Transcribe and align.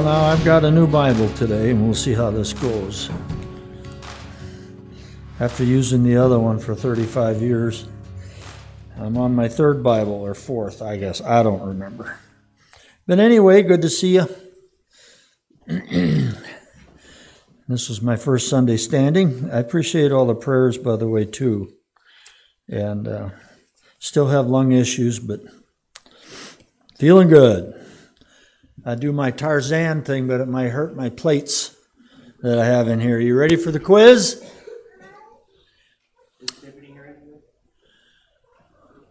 Well, 0.00 0.08
now 0.08 0.24
I've 0.32 0.42
got 0.46 0.64
a 0.64 0.70
new 0.70 0.86
Bible 0.86 1.28
today, 1.34 1.72
and 1.72 1.84
we'll 1.84 1.94
see 1.94 2.14
how 2.14 2.30
this 2.30 2.54
goes. 2.54 3.10
After 5.38 5.62
using 5.62 6.04
the 6.04 6.16
other 6.16 6.38
one 6.38 6.58
for 6.58 6.74
35 6.74 7.42
years, 7.42 7.86
I'm 8.96 9.18
on 9.18 9.34
my 9.34 9.46
third 9.46 9.82
Bible, 9.82 10.14
or 10.14 10.34
fourth, 10.34 10.80
I 10.80 10.96
guess. 10.96 11.20
I 11.20 11.42
don't 11.42 11.60
remember. 11.60 12.18
But 13.06 13.18
anyway, 13.18 13.62
good 13.62 13.82
to 13.82 13.90
see 13.90 14.14
you. 14.14 14.26
this 17.68 17.90
was 17.90 18.00
my 18.00 18.16
first 18.16 18.48
Sunday 18.48 18.78
standing. 18.78 19.50
I 19.50 19.58
appreciate 19.58 20.12
all 20.12 20.24
the 20.24 20.34
prayers, 20.34 20.78
by 20.78 20.96
the 20.96 21.08
way, 21.08 21.26
too. 21.26 21.74
And 22.66 23.06
uh, 23.06 23.28
still 23.98 24.28
have 24.28 24.46
lung 24.46 24.72
issues, 24.72 25.18
but 25.18 25.42
feeling 26.96 27.28
good. 27.28 27.79
I 28.84 28.94
do 28.94 29.12
my 29.12 29.30
Tarzan 29.30 30.02
thing, 30.02 30.26
but 30.26 30.40
it 30.40 30.48
might 30.48 30.68
hurt 30.68 30.96
my 30.96 31.10
plates 31.10 31.76
that 32.42 32.58
I 32.58 32.64
have 32.64 32.88
in 32.88 33.00
here. 33.00 33.16
Are 33.16 33.20
You 33.20 33.36
ready 33.36 33.56
for 33.56 33.70
the 33.70 33.80
quiz? 33.80 34.42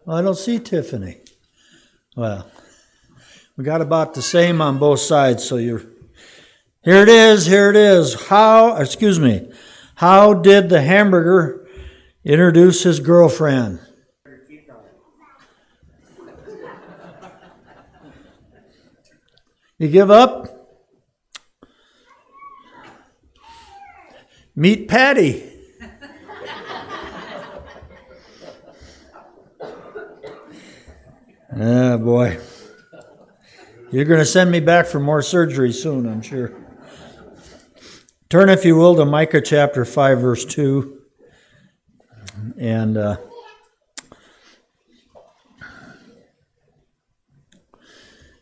Well, 0.05 0.17
I 0.17 0.23
don't 0.23 0.37
see 0.37 0.57
Tiffany. 0.57 1.17
Well, 2.15 2.49
we 3.55 3.63
got 3.63 3.81
about 3.81 4.15
the 4.15 4.23
same 4.23 4.59
on 4.59 4.79
both 4.79 5.01
sides, 5.01 5.43
so 5.43 5.57
you're. 5.57 5.83
Here 6.83 7.03
it 7.03 7.09
is, 7.09 7.45
here 7.45 7.69
it 7.69 7.75
is. 7.75 8.27
How, 8.27 8.77
excuse 8.77 9.19
me, 9.19 9.51
how 9.95 10.33
did 10.33 10.69
the 10.69 10.81
hamburger 10.81 11.67
introduce 12.23 12.83
his 12.83 12.99
girlfriend? 12.99 13.81
You 19.79 19.87
give 19.87 20.11
up? 20.11 20.75
Meet 24.55 24.89
Patty. 24.89 25.45
Ah, 31.61 31.97
boy. 31.97 32.39
You're 33.91 34.05
going 34.05 34.19
to 34.19 34.25
send 34.25 34.51
me 34.51 34.59
back 34.59 34.85
for 34.85 34.99
more 34.99 35.21
surgery 35.23 35.73
soon, 35.73 36.07
I'm 36.07 36.21
sure. 36.21 36.53
Turn, 38.29 38.49
if 38.49 38.63
you 38.63 38.75
will, 38.77 38.95
to 38.95 39.03
Micah 39.03 39.41
chapter 39.41 39.83
5, 39.83 40.21
verse 40.21 40.45
2. 40.45 41.01
And. 42.59 42.97
Uh, 42.97 43.17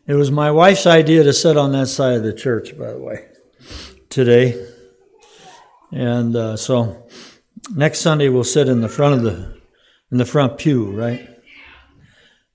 It 0.08 0.14
was 0.14 0.32
my 0.32 0.52
wife's 0.52 0.88
idea 0.88 1.24
to 1.24 1.34
sit 1.34 1.58
on 1.58 1.74
that 1.74 1.88
side 1.88 2.16
of 2.16 2.24
the 2.24 2.32
church, 2.32 2.78
by 2.80 2.94
the 2.94 2.98
way, 2.98 3.26
today. 4.08 4.66
And 5.92 6.34
uh, 6.34 6.56
so 6.56 7.06
next 7.76 8.00
Sunday 8.00 8.30
we'll 8.30 8.46
sit 8.46 8.70
in 8.70 8.80
the 8.80 8.88
front 8.88 9.16
of 9.16 9.24
the 9.24 9.58
in 10.10 10.18
the 10.18 10.26
front 10.26 10.58
pew, 10.58 10.90
right? 10.92 11.28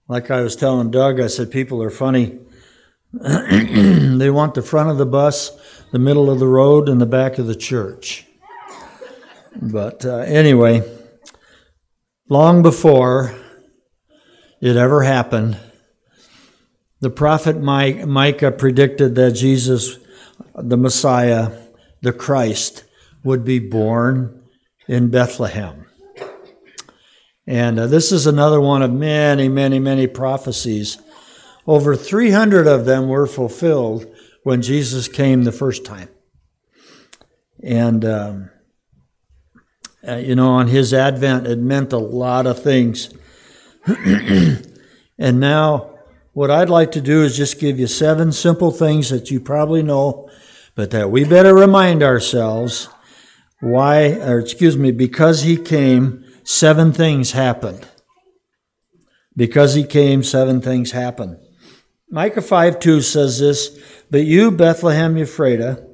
Like 0.09 0.31
I 0.31 0.41
was 0.41 0.57
telling 0.57 0.91
Doug, 0.91 1.21
I 1.21 1.27
said 1.27 1.51
people 1.51 1.83
are 1.83 1.91
funny. 1.91 2.39
they 3.13 4.31
want 4.31 4.55
the 4.55 4.63
front 4.63 4.89
of 4.89 4.97
the 4.97 5.05
bus, 5.05 5.51
the 5.91 5.99
middle 5.99 6.31
of 6.31 6.39
the 6.39 6.47
road, 6.47 6.89
and 6.89 7.03
the 7.03 7.07
back 7.07 7.37
of 7.37 7.47
the 7.47 7.55
church. 7.55 8.25
But 9.61 10.07
uh, 10.07 10.21
anyway, 10.21 10.91
long 12.31 12.63
before 12.63 13.37
it 14.63 14.79
ever 14.79 15.03
happened, 15.03 15.59
the 17.03 17.11
prophet 17.11 17.61
Micah 17.61 18.53
predicted 18.53 19.17
that 19.17 19.33
Jesus, 19.33 19.99
the 20.55 20.77
Messiah, 20.77 21.51
the 22.01 22.13
Christ, 22.13 22.85
would 23.25 23.45
be 23.45 23.59
born 23.59 24.41
in 24.87 25.11
Bethlehem. 25.11 25.87
And 27.45 27.81
uh, 27.81 27.89
this 27.89 28.13
is 28.13 28.29
another 28.29 28.61
one 28.61 28.83
of 28.83 28.93
many, 28.93 29.49
many, 29.49 29.81
many 29.81 30.07
prophecies. 30.07 30.99
Over 31.67 31.97
300 31.97 32.69
of 32.69 32.85
them 32.85 33.09
were 33.09 33.27
fulfilled 33.27 34.07
when 34.45 34.63
Jesus 34.63 35.09
came 35.09 35.43
the 35.43 35.51
first 35.51 35.85
time. 35.85 36.09
And, 37.65 38.05
um, 38.05 38.51
uh, 40.07 40.17
you 40.19 40.37
know, 40.37 40.51
on 40.51 40.69
his 40.69 40.95
advent, 40.95 41.49
it 41.49 41.59
meant 41.59 41.93
a 41.93 41.99
lot 41.99 42.47
of 42.47 42.63
things. 42.63 43.13
and 43.87 45.41
now, 45.41 45.92
what 46.33 46.51
I'd 46.51 46.71
like 46.71 46.93
to 46.93 47.01
do 47.01 47.23
is 47.23 47.37
just 47.37 47.61
give 47.61 47.79
you 47.79 47.87
seven 47.87 48.33
simple 48.33 48.71
things 48.71 49.11
that 49.11 49.31
you 49.31 49.39
probably 49.39 49.83
know, 49.83 50.31
but 50.75 50.91
that 50.91 51.11
we 51.11 51.25
better 51.25 51.55
remind 51.55 52.03
ourselves 52.03 52.89
why, 53.61 54.15
or 54.15 54.39
excuse 54.39 54.77
me, 54.77 54.93
because 54.93 55.43
he 55.43 55.57
came, 55.57 56.25
seven 56.43 56.93
things 56.93 57.33
happened. 57.33 57.87
Because 59.37 59.75
he 59.75 59.85
came, 59.85 60.23
seven 60.23 60.61
things 60.61 60.93
happened. 60.93 61.39
Micah 62.11 62.43
5 62.43 62.79
2 62.79 63.01
says 63.03 63.39
this, 63.39 63.79
But 64.11 64.25
you, 64.25 64.51
Bethlehem 64.51 65.17
Ephratah, 65.17 65.87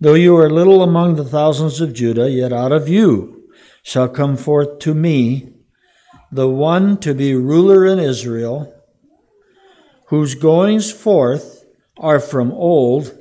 though 0.00 0.14
you 0.14 0.36
are 0.36 0.50
little 0.50 0.82
among 0.82 1.16
the 1.16 1.24
thousands 1.24 1.80
of 1.80 1.92
Judah, 1.92 2.30
yet 2.30 2.52
out 2.52 2.72
of 2.72 2.88
you 2.88 3.48
shall 3.82 4.08
come 4.08 4.36
forth 4.36 4.78
to 4.80 4.94
me 4.94 5.54
the 6.30 6.48
one 6.48 6.98
to 6.98 7.14
be 7.14 7.34
ruler 7.34 7.86
in 7.86 7.98
Israel 7.98 8.77
whose 10.08 10.34
goings 10.34 10.90
forth 10.90 11.64
are 11.96 12.20
from 12.20 12.52
old, 12.52 13.16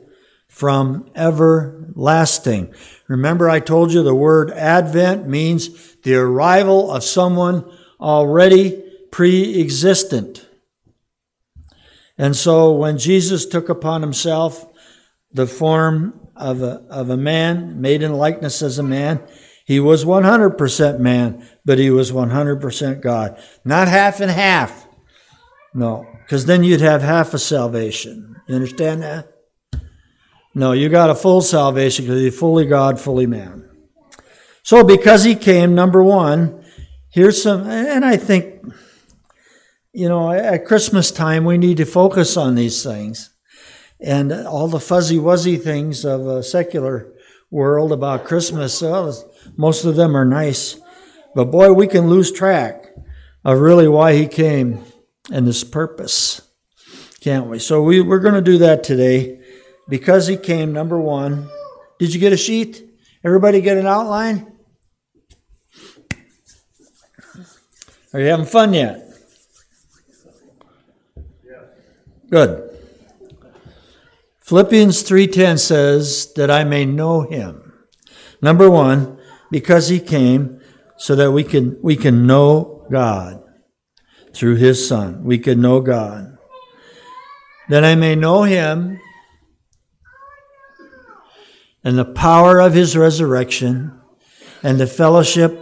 from 0.47 1.09
everlasting. 1.15 2.73
Remember, 3.07 3.49
I 3.49 3.59
told 3.59 3.91
you 3.91 4.03
the 4.03 4.15
word 4.15 4.51
Advent 4.51 5.27
means 5.27 5.95
the 6.03 6.15
arrival 6.15 6.91
of 6.91 7.03
someone 7.03 7.69
already 7.99 8.83
pre 9.11 9.59
existent. 9.61 10.47
And 12.17 12.35
so 12.35 12.71
when 12.71 12.97
Jesus 12.97 13.45
took 13.45 13.69
upon 13.69 14.01
himself 14.01 14.65
the 15.31 15.47
form 15.47 16.27
of 16.35 16.61
a, 16.61 16.83
of 16.89 17.09
a 17.09 17.17
man, 17.17 17.81
made 17.81 18.01
in 18.01 18.13
likeness 18.13 18.61
as 18.61 18.79
a 18.79 18.83
man, 18.83 19.21
he 19.65 19.79
was 19.79 20.05
100% 20.05 20.99
man, 20.99 21.45
but 21.65 21.77
he 21.77 21.89
was 21.89 22.11
100% 22.11 23.01
God. 23.01 23.37
Not 23.65 23.89
half 23.89 24.21
and 24.21 24.31
half. 24.31 24.86
No 25.77 26.05
because 26.27 26.45
then 26.45 26.61
you'd 26.61 26.81
have 26.81 27.01
half 27.01 27.33
a 27.33 27.39
salvation. 27.39 28.35
You 28.47 28.55
understand 28.55 29.01
that? 29.01 29.31
No, 30.53 30.73
you 30.73 30.89
got 30.89 31.09
a 31.09 31.15
full 31.15 31.39
salvation 31.39 32.03
because 32.03 32.21
you're 32.21 32.33
fully 32.33 32.65
God, 32.65 32.99
fully 32.99 33.25
man. 33.25 33.69
So, 34.61 34.83
because 34.83 35.23
he 35.23 35.35
came, 35.35 35.73
number 35.73 36.03
one, 36.03 36.65
here's 37.09 37.41
some, 37.41 37.65
and 37.69 38.03
I 38.03 38.17
think, 38.17 38.61
you 39.93 40.09
know, 40.09 40.29
at 40.29 40.65
Christmas 40.65 41.11
time, 41.11 41.45
we 41.45 41.57
need 41.57 41.77
to 41.77 41.85
focus 41.85 42.35
on 42.35 42.55
these 42.55 42.83
things. 42.83 43.33
And 44.01 44.33
all 44.33 44.67
the 44.67 44.81
fuzzy 44.81 45.17
wuzzy 45.17 45.61
things 45.61 46.03
of 46.03 46.27
a 46.27 46.43
secular 46.43 47.13
world 47.49 47.93
about 47.93 48.25
Christmas, 48.25 48.81
well, 48.81 49.31
most 49.55 49.85
of 49.85 49.95
them 49.95 50.13
are 50.17 50.25
nice. 50.25 50.77
But 51.33 51.45
boy, 51.45 51.71
we 51.71 51.87
can 51.87 52.09
lose 52.09 52.33
track 52.33 52.87
of 53.45 53.59
really 53.59 53.87
why 53.87 54.13
he 54.13 54.27
came 54.27 54.83
and 55.31 55.45
his 55.45 55.63
purpose. 55.63 56.41
Can't 57.19 57.47
we? 57.47 57.59
So 57.59 57.81
we, 57.81 58.01
we're 58.01 58.19
going 58.19 58.35
to 58.35 58.41
do 58.41 58.57
that 58.59 58.83
today 58.83 59.41
because 59.89 60.27
he 60.27 60.37
came, 60.37 60.71
number 60.71 60.99
one. 60.99 61.49
Did 61.99 62.13
you 62.13 62.19
get 62.19 62.33
a 62.33 62.37
sheet? 62.37 62.83
Everybody 63.23 63.61
get 63.61 63.77
an 63.77 63.87
outline? 63.87 64.53
Are 68.13 68.19
you 68.19 68.27
having 68.27 68.45
fun 68.45 68.73
yet? 68.73 69.03
Good. 72.29 72.63
Philippians 74.41 75.03
3:10 75.03 75.59
says 75.59 76.33
that 76.35 76.49
I 76.49 76.63
may 76.63 76.85
know 76.85 77.21
him. 77.21 77.73
Number 78.41 78.69
1, 78.69 79.17
because 79.51 79.89
he 79.89 79.99
came 79.99 80.61
so 80.97 81.15
that 81.15 81.31
we 81.31 81.43
can 81.43 81.77
we 81.81 81.95
can 81.95 82.25
know 82.25 82.85
God 82.89 83.43
through 84.33 84.55
his 84.55 84.87
Son. 84.87 85.23
We 85.23 85.37
can 85.37 85.61
know 85.61 85.81
God. 85.81 86.37
That 87.69 87.83
I 87.83 87.95
may 87.95 88.15
know 88.15 88.43
him 88.43 88.99
and 91.83 91.97
the 91.97 92.05
power 92.05 92.59
of 92.59 92.73
his 92.73 92.97
resurrection 92.97 93.99
and 94.63 94.79
the 94.79 94.87
fellowship 94.87 95.59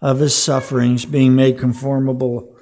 of 0.00 0.18
his 0.18 0.34
sufferings, 0.34 1.04
being 1.04 1.34
made 1.34 1.58
conformable 1.58 2.56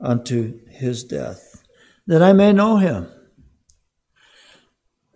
unto 0.00 0.58
his 0.68 1.04
death. 1.04 1.62
That 2.06 2.22
I 2.22 2.32
may 2.32 2.52
know 2.52 2.78
him. 2.78 3.08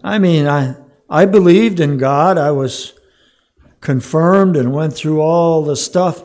I 0.02 0.18
mean, 0.18 0.46
I, 0.46 0.76
I 1.08 1.24
believed 1.24 1.80
in 1.80 1.96
God. 1.96 2.38
I 2.38 2.50
was 2.50 2.92
confirmed 3.80 4.56
and 4.56 4.72
went 4.72 4.94
through 4.94 5.20
all 5.20 5.62
the 5.62 5.76
stuff, 5.76 6.22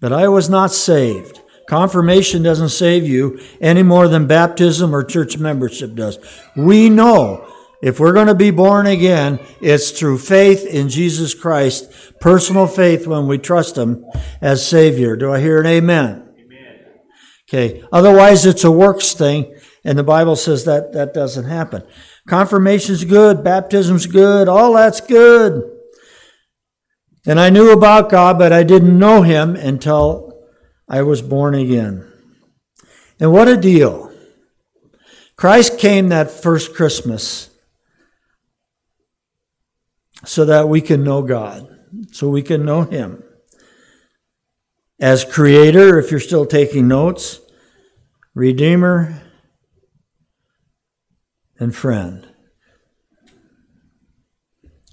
but 0.00 0.12
I 0.12 0.28
was 0.28 0.48
not 0.48 0.70
saved. 0.72 1.40
Confirmation 1.72 2.42
doesn't 2.42 2.68
save 2.68 3.08
you 3.08 3.40
any 3.58 3.82
more 3.82 4.06
than 4.06 4.26
baptism 4.26 4.94
or 4.94 5.02
church 5.02 5.38
membership 5.38 5.94
does. 5.94 6.18
We 6.54 6.90
know 6.90 7.46
If 7.82 7.98
we're 7.98 8.12
going 8.12 8.28
to 8.28 8.34
be 8.36 8.52
born 8.52 8.86
again, 8.86 9.40
it's 9.60 9.90
through 9.90 10.18
faith 10.18 10.64
in 10.64 10.88
Jesus 10.88 11.34
Christ, 11.34 11.92
personal 12.20 12.68
faith 12.68 13.08
when 13.08 13.26
we 13.26 13.38
trust 13.38 13.76
Him 13.76 14.04
as 14.40 14.64
Savior. 14.64 15.16
Do 15.16 15.32
I 15.32 15.40
hear 15.40 15.58
an 15.58 15.66
amen? 15.66 16.28
Amen. 16.38 16.80
Okay. 17.48 17.82
Otherwise, 17.92 18.46
it's 18.46 18.62
a 18.62 18.70
works 18.70 19.14
thing, 19.14 19.52
and 19.84 19.98
the 19.98 20.04
Bible 20.04 20.36
says 20.36 20.64
that 20.64 20.92
that 20.92 21.12
doesn't 21.12 21.46
happen. 21.46 21.82
Confirmation's 22.28 23.02
good, 23.04 23.42
baptism's 23.42 24.06
good, 24.06 24.48
all 24.48 24.74
that's 24.74 25.00
good. 25.00 25.64
And 27.26 27.40
I 27.40 27.50
knew 27.50 27.72
about 27.72 28.10
God, 28.10 28.38
but 28.38 28.52
I 28.52 28.62
didn't 28.62 28.96
know 28.96 29.22
Him 29.22 29.56
until 29.56 30.31
I 30.92 31.00
was 31.02 31.22
born 31.22 31.54
again. 31.54 32.06
And 33.18 33.32
what 33.32 33.48
a 33.48 33.56
deal. 33.56 34.12
Christ 35.36 35.78
came 35.78 36.10
that 36.10 36.30
first 36.30 36.74
Christmas 36.74 37.48
so 40.24 40.44
that 40.44 40.68
we 40.68 40.82
can 40.82 41.02
know 41.02 41.22
God, 41.22 41.66
so 42.12 42.28
we 42.28 42.42
can 42.42 42.66
know 42.66 42.82
Him. 42.82 43.24
As 45.00 45.24
Creator, 45.24 45.98
if 45.98 46.10
you're 46.10 46.20
still 46.20 46.44
taking 46.44 46.88
notes, 46.88 47.40
Redeemer, 48.34 49.22
and 51.58 51.74
friend. 51.74 52.28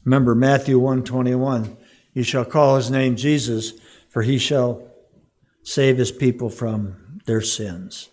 Remember 0.06 0.34
Matthew 0.34 0.80
121, 0.80 1.78
you 2.13 2.24
shall 2.24 2.46
call 2.46 2.78
his 2.78 2.90
name 2.90 3.16
Jesus, 3.16 3.74
for 4.10 4.24
he 4.24 4.38
shall 4.38 4.88
save 5.63 5.97
his 5.97 6.11
people 6.11 6.50
from 6.50 7.19
their 7.25 7.41
sins. 7.41 8.09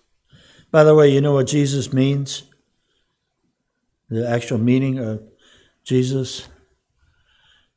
By 0.71 0.85
the 0.85 0.95
way, 0.95 1.11
you 1.13 1.21
know 1.21 1.33
what 1.33 1.47
Jesus 1.47 1.93
means? 1.93 2.43
The 4.09 4.29
actual 4.29 4.59
meaning 4.59 4.99
of 4.99 5.23
Jesus 5.85 6.49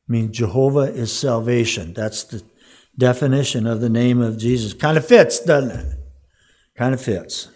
means 0.08 0.38
Jehovah 0.38 0.92
is 0.92 1.12
salvation. 1.12 1.94
That's 1.94 2.24
the 2.24 2.44
definition 2.98 3.66
of 3.68 3.80
the 3.80 3.90
name 3.90 4.22
of 4.22 4.38
Jesus. 4.38 4.74
Kind 4.74 4.98
of 4.98 5.06
fits, 5.06 5.40
doesn't 5.40 5.72
it? 5.72 5.98
Kind 6.76 6.94
of 6.94 7.02
fits. 7.02 7.50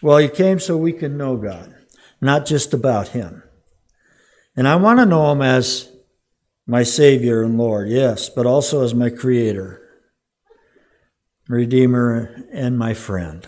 Well, 0.00 0.18
he 0.18 0.28
came 0.28 0.58
so 0.58 0.76
we 0.76 0.92
can 0.92 1.16
know 1.16 1.36
God, 1.36 1.74
not 2.20 2.46
just 2.46 2.74
about 2.74 3.08
him. 3.08 3.42
And 4.56 4.66
I 4.66 4.76
want 4.76 4.98
to 4.98 5.06
know 5.06 5.30
him 5.32 5.42
as 5.42 5.88
my 6.66 6.82
Savior 6.82 7.42
and 7.42 7.56
Lord, 7.56 7.88
yes, 7.88 8.28
but 8.28 8.46
also 8.46 8.82
as 8.82 8.94
my 8.94 9.10
Creator, 9.10 9.81
Redeemer, 11.52 12.44
and 12.52 12.78
my 12.78 12.94
friend. 12.94 13.46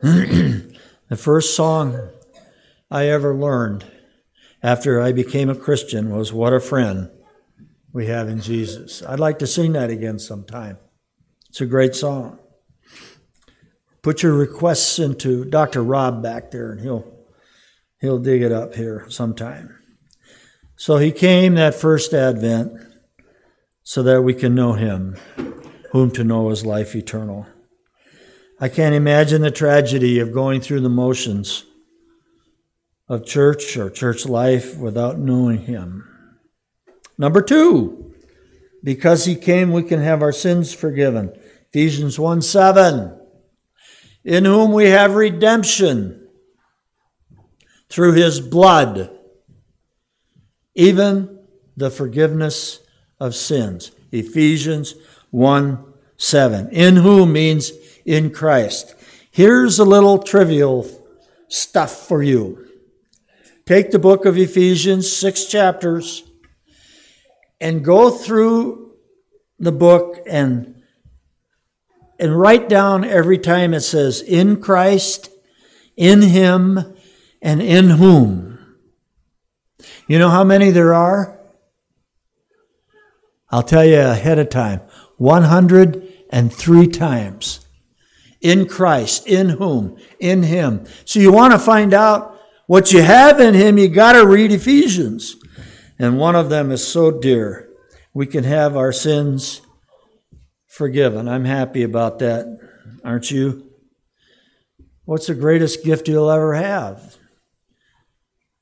the 0.02 0.76
first 1.16 1.56
song 1.56 2.10
I 2.90 3.08
ever 3.08 3.34
learned 3.34 3.84
after 4.62 5.00
I 5.00 5.12
became 5.12 5.48
a 5.48 5.54
Christian 5.54 6.10
was 6.10 6.32
What 6.32 6.52
a 6.52 6.60
Friend 6.60 7.10
We 7.92 8.06
Have 8.06 8.28
in 8.28 8.40
Jesus. 8.40 9.02
I'd 9.02 9.20
like 9.20 9.38
to 9.40 9.46
sing 9.46 9.72
that 9.72 9.90
again 9.90 10.18
sometime. 10.18 10.78
It's 11.48 11.60
a 11.60 11.66
great 11.66 11.94
song. 11.94 12.38
Put 14.02 14.22
your 14.22 14.34
requests 14.34 14.98
into 14.98 15.44
Dr. 15.44 15.82
Rob 15.82 16.22
back 16.22 16.50
there 16.50 16.72
and 16.72 16.80
he'll 16.80 17.04
he'll 18.00 18.18
dig 18.18 18.42
it 18.42 18.52
up 18.52 18.74
here 18.74 19.06
sometime. 19.08 19.78
So 20.76 20.98
he 20.98 21.10
came 21.10 21.56
that 21.56 21.74
first 21.74 22.14
advent 22.14 22.72
so 23.82 24.02
that 24.02 24.22
we 24.22 24.34
can 24.34 24.54
know 24.54 24.74
him, 24.74 25.16
whom 25.90 26.10
to 26.12 26.24
know 26.24 26.50
is 26.50 26.66
life 26.66 26.94
eternal. 26.94 27.46
I 28.60 28.68
can't 28.68 28.94
imagine 28.94 29.42
the 29.42 29.50
tragedy 29.50 30.18
of 30.18 30.32
going 30.32 30.60
through 30.60 30.80
the 30.80 30.88
motions 30.88 31.64
of 33.08 33.24
church 33.24 33.76
or 33.76 33.88
church 33.88 34.26
life 34.26 34.76
without 34.76 35.18
knowing 35.18 35.58
Him. 35.62 36.04
Number 37.16 37.40
two, 37.40 38.14
because 38.82 39.24
He 39.24 39.34
came, 39.34 39.72
we 39.72 39.82
can 39.82 40.00
have 40.00 40.22
our 40.22 40.32
sins 40.32 40.74
forgiven. 40.74 41.32
Ephesians 41.70 42.18
1 42.18 42.42
7. 42.42 43.18
In 44.24 44.44
whom 44.44 44.72
we 44.72 44.86
have 44.86 45.14
redemption 45.14 46.28
through 47.88 48.12
His 48.12 48.40
blood, 48.40 49.16
even 50.74 51.38
the 51.76 51.90
forgiveness 51.90 52.80
of 53.20 53.34
sins. 53.34 53.92
Ephesians 54.12 54.94
1 55.30 55.84
7. 56.16 56.68
In 56.70 56.96
whom 56.96 57.32
means 57.32 57.72
in 58.04 58.30
Christ. 58.30 58.94
Here's 59.30 59.78
a 59.78 59.84
little 59.84 60.18
trivial 60.18 60.88
stuff 61.48 62.06
for 62.06 62.22
you. 62.22 62.66
Take 63.66 63.90
the 63.90 63.98
book 63.98 64.24
of 64.24 64.38
Ephesians, 64.38 65.12
six 65.14 65.44
chapters, 65.44 66.24
and 67.60 67.84
go 67.84 68.10
through 68.10 68.94
the 69.58 69.72
book 69.72 70.20
and, 70.26 70.82
and 72.18 72.38
write 72.38 72.68
down 72.68 73.04
every 73.04 73.38
time 73.38 73.74
it 73.74 73.80
says, 73.80 74.22
in 74.22 74.60
Christ, 74.60 75.30
in 75.96 76.22
Him, 76.22 76.96
and 77.42 77.60
in 77.60 77.90
whom. 77.90 78.58
You 80.06 80.18
know 80.18 80.30
how 80.30 80.44
many 80.44 80.70
there 80.70 80.94
are? 80.94 81.38
I'll 83.50 83.62
tell 83.62 83.84
you 83.84 84.00
ahead 84.00 84.38
of 84.38 84.48
time 84.48 84.80
103 85.18 86.86
times. 86.88 87.66
In 88.40 88.66
Christ, 88.66 89.26
in 89.26 89.50
whom, 89.50 89.96
in 90.18 90.44
Him. 90.44 90.86
So 91.04 91.20
you 91.20 91.32
want 91.32 91.52
to 91.52 91.58
find 91.58 91.92
out 91.92 92.38
what 92.68 92.92
you 92.92 93.00
have 93.00 93.40
in 93.40 93.54
him, 93.54 93.78
you 93.78 93.88
got 93.88 94.12
to 94.12 94.26
read 94.26 94.52
Ephesians. 94.52 95.36
And 95.98 96.18
one 96.18 96.36
of 96.36 96.50
them 96.50 96.70
is 96.70 96.86
so 96.86 97.10
dear. 97.10 97.70
We 98.12 98.26
can 98.26 98.44
have 98.44 98.76
our 98.76 98.92
sins 98.92 99.62
forgiven. 100.66 101.28
I'm 101.28 101.46
happy 101.46 101.82
about 101.82 102.18
that, 102.18 102.58
aren't 103.02 103.30
you? 103.30 103.70
What's 105.06 105.28
the 105.28 105.34
greatest 105.34 105.82
gift 105.82 106.08
you'll 106.08 106.30
ever 106.30 106.54
have? 106.54 107.16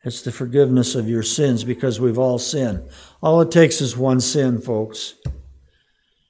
It's 0.05 0.23
the 0.23 0.31
forgiveness 0.31 0.95
of 0.95 1.09
your 1.09 1.25
sins 1.25 1.65
because 1.65 1.99
we've 1.99 2.19
all 2.19 2.39
sinned. 2.39 2.89
All 3.21 3.41
it 3.41 3.51
takes 3.51 3.81
is 3.81 3.97
one 3.97 4.21
sin, 4.21 4.61
folks. 4.61 5.15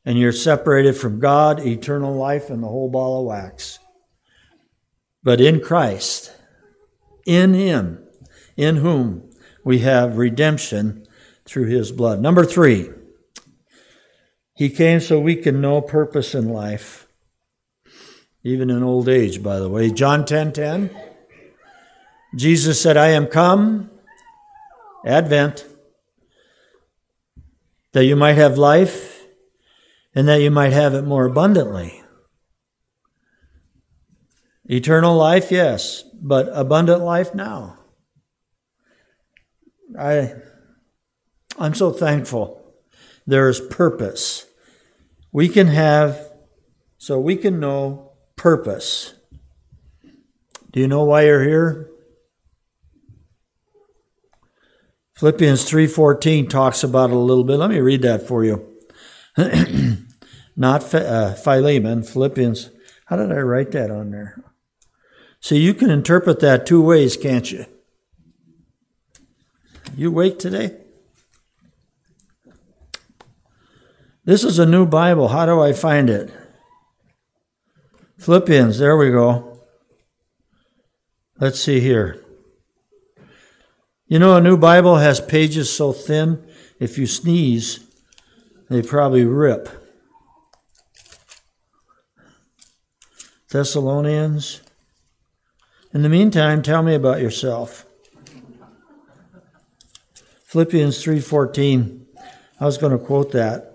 And 0.06 0.18
you're 0.18 0.32
separated 0.32 0.96
from 0.96 1.18
God, 1.18 1.60
eternal 1.60 2.14
life, 2.14 2.48
and 2.48 2.62
the 2.62 2.68
whole 2.68 2.88
ball 2.88 3.20
of 3.20 3.26
wax. 3.26 3.80
But 5.22 5.40
in 5.40 5.60
Christ, 5.60 6.32
in 7.26 7.52
him, 7.52 8.06
in 8.56 8.76
whom 8.76 9.28
we 9.64 9.80
have 9.80 10.16
redemption 10.16 11.04
through 11.44 11.66
his 11.66 11.90
blood. 11.90 12.20
Number 12.20 12.44
three, 12.44 12.90
he 14.54 14.70
came 14.70 15.00
so 15.00 15.18
we 15.18 15.34
can 15.34 15.60
know 15.60 15.80
purpose 15.80 16.34
in 16.34 16.48
life, 16.48 17.08
even 18.44 18.70
in 18.70 18.84
old 18.84 19.08
age, 19.08 19.42
by 19.42 19.58
the 19.58 19.68
way. 19.68 19.90
John 19.90 20.25
10 20.25 20.52
10. 20.52 20.90
Jesus 22.36 22.80
said, 22.80 22.96
I 22.96 23.08
am 23.08 23.26
come, 23.26 23.90
Advent, 25.04 25.66
that 27.92 28.04
you 28.04 28.14
might 28.14 28.34
have 28.34 28.58
life 28.58 29.15
and 30.16 30.26
that 30.26 30.40
you 30.40 30.50
might 30.50 30.73
have 30.73 30.94
it 30.94 31.02
more 31.02 31.26
abundantly. 31.26 32.02
Eternal 34.64 35.14
life, 35.14 35.52
yes, 35.52 36.04
but 36.14 36.49
abundant 36.52 37.02
life 37.02 37.35
now. 37.35 37.78
I, 39.96 40.32
I'm 41.58 41.75
so 41.75 41.92
thankful. 41.92 42.75
There 43.26 43.50
is 43.50 43.61
purpose. 43.61 44.46
We 45.32 45.50
can 45.50 45.66
have, 45.66 46.18
so 46.96 47.20
we 47.20 47.37
can 47.37 47.61
know 47.61 48.12
purpose. 48.37 49.12
Do 50.73 50.80
you 50.80 50.88
know 50.88 51.04
why 51.04 51.26
you're 51.26 51.44
here? 51.44 51.90
Philippians 55.16 55.68
3:14 55.70 56.49
talks 56.49 56.82
about 56.82 57.11
it 57.11 57.16
a 57.16 57.18
little 57.18 57.44
bit. 57.44 57.56
Let 57.56 57.70
me 57.70 57.80
read 57.80 58.02
that 58.02 58.26
for 58.26 58.44
you. 58.44 58.66
Not 60.56 60.94
uh, 60.94 61.34
Philemon, 61.34 62.02
Philippians. 62.02 62.70
How 63.06 63.16
did 63.16 63.30
I 63.30 63.40
write 63.40 63.72
that 63.72 63.90
on 63.90 64.10
there? 64.10 64.42
See, 65.40 65.58
you 65.58 65.75
can 65.75 65.90
interpret 65.90 66.40
that 66.40 66.66
two 66.66 66.82
ways, 66.82 67.16
can't 67.16 67.52
you? 67.52 67.66
You 69.94 70.10
wake 70.10 70.38
today? 70.38 70.76
This 74.25 74.42
is 74.42 74.58
a 74.58 74.66
new 74.66 74.86
Bible. 74.86 75.28
How 75.28 75.46
do 75.46 75.60
I 75.60 75.72
find 75.72 76.10
it? 76.10 76.32
Philippians, 78.18 78.78
there 78.78 78.96
we 78.96 79.10
go. 79.10 79.60
Let's 81.38 81.60
see 81.60 81.80
here. 81.80 82.25
You 84.08 84.18
know, 84.18 84.36
a 84.36 84.40
new 84.40 84.56
Bible 84.56 84.96
has 84.96 85.20
pages 85.20 85.72
so 85.72 85.92
thin, 85.92 86.44
if 86.80 86.96
you 86.96 87.06
sneeze, 87.06 87.80
they 88.68 88.82
probably 88.82 89.25
rip. 89.25 89.86
Thessalonians 93.50 94.61
in 95.97 96.03
the 96.03 96.11
meantime, 96.11 96.61
tell 96.61 96.83
me 96.83 96.95
about 96.95 97.23
yourself. 97.23 97.87
Philippians 100.45 101.03
3:14. 101.03 102.07
I 102.61 102.67
was 102.67 102.76
going 102.76 102.93
to 102.93 102.99
quote 103.03 103.33
that. 103.33 103.73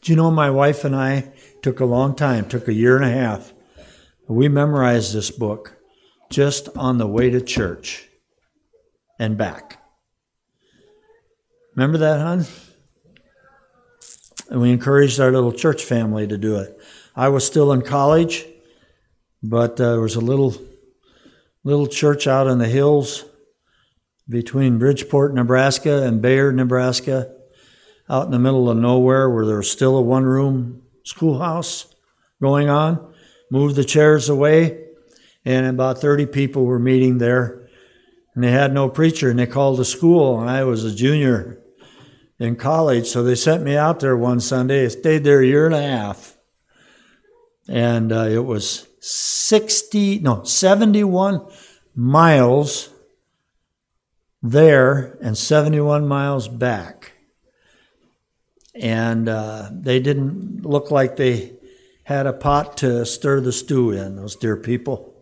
Do 0.00 0.12
you 0.12 0.16
know 0.16 0.30
my 0.30 0.50
wife 0.50 0.84
and 0.84 0.96
I 0.96 1.32
took 1.60 1.80
a 1.80 1.84
long 1.84 2.14
time, 2.14 2.48
took 2.48 2.68
a 2.68 2.72
year 2.72 2.96
and 2.96 3.04
a 3.04 3.10
half. 3.10 3.52
We 4.28 4.48
memorized 4.48 5.14
this 5.14 5.30
book 5.30 5.76
just 6.30 6.70
on 6.76 6.96
the 6.96 7.06
way 7.06 7.28
to 7.28 7.40
church 7.42 8.08
and 9.18 9.36
back. 9.36 9.82
Remember 11.74 11.98
that, 11.98 12.20
hon? 12.20 12.46
And 14.48 14.62
we 14.62 14.70
encouraged 14.70 15.20
our 15.20 15.32
little 15.32 15.52
church 15.52 15.84
family 15.84 16.26
to 16.26 16.38
do 16.38 16.56
it. 16.56 16.77
I 17.18 17.30
was 17.30 17.44
still 17.44 17.72
in 17.72 17.82
college, 17.82 18.46
but 19.42 19.72
uh, 19.72 19.90
there 19.90 20.00
was 20.00 20.14
a 20.14 20.20
little 20.20 20.54
little 21.64 21.88
church 21.88 22.28
out 22.28 22.46
in 22.46 22.58
the 22.58 22.68
hills 22.68 23.24
between 24.28 24.78
Bridgeport, 24.78 25.34
Nebraska 25.34 26.04
and 26.04 26.22
Bayard, 26.22 26.54
Nebraska, 26.54 27.34
out 28.08 28.26
in 28.26 28.30
the 28.30 28.38
middle 28.38 28.70
of 28.70 28.76
nowhere 28.76 29.28
where 29.28 29.44
there 29.44 29.56
was 29.56 29.68
still 29.68 29.96
a 29.96 30.00
one 30.00 30.26
room 30.26 30.82
schoolhouse 31.02 31.92
going 32.40 32.68
on. 32.68 33.12
Moved 33.50 33.74
the 33.74 33.84
chairs 33.84 34.28
away, 34.28 34.84
and 35.44 35.66
about 35.66 35.98
30 35.98 36.26
people 36.26 36.66
were 36.66 36.78
meeting 36.78 37.18
there. 37.18 37.68
And 38.36 38.44
they 38.44 38.52
had 38.52 38.72
no 38.72 38.88
preacher, 38.88 39.28
and 39.28 39.40
they 39.40 39.46
called 39.46 39.80
the 39.80 39.84
school, 39.84 40.40
and 40.40 40.48
I 40.48 40.62
was 40.62 40.84
a 40.84 40.94
junior 40.94 41.58
in 42.38 42.54
college, 42.54 43.08
so 43.08 43.24
they 43.24 43.34
sent 43.34 43.64
me 43.64 43.76
out 43.76 43.98
there 43.98 44.16
one 44.16 44.38
Sunday. 44.38 44.84
I 44.84 44.88
stayed 44.88 45.24
there 45.24 45.40
a 45.40 45.46
year 45.46 45.66
and 45.66 45.74
a 45.74 45.82
half. 45.82 46.37
And 47.68 48.12
uh, 48.12 48.26
it 48.30 48.44
was 48.44 48.86
60, 49.00 50.20
no, 50.20 50.42
71 50.42 51.46
miles 51.94 52.90
there 54.42 55.18
and 55.20 55.36
71 55.36 56.06
miles 56.06 56.48
back. 56.48 57.12
And 58.74 59.28
uh, 59.28 59.70
they 59.72 60.00
didn't 60.00 60.64
look 60.64 60.90
like 60.90 61.16
they 61.16 61.58
had 62.04 62.26
a 62.26 62.32
pot 62.32 62.78
to 62.78 63.04
stir 63.04 63.40
the 63.40 63.52
stew 63.52 63.90
in, 63.90 64.16
those 64.16 64.36
dear 64.36 64.56
people. 64.56 65.14